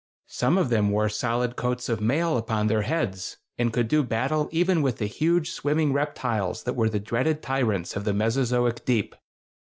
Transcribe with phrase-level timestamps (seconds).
[0.33, 4.49] Some of them wore solid coats of mail upon their heads, and could do battle
[4.51, 9.15] even with the huge swimming reptiles that were the dreaded tyrants of the Mesozoic deep.